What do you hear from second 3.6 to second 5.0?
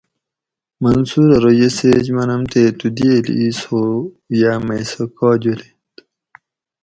ھو یا مئ